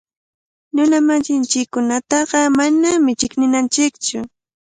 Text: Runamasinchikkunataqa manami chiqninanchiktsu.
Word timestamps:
Runamasinchikkunataqa 0.75 2.39
manami 2.57 3.11
chiqninanchiktsu. 3.19 4.17